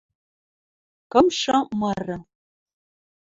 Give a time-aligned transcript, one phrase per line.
[1.11, 2.17] Кымшы мыры